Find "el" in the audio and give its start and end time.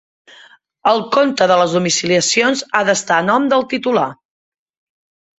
0.91-1.01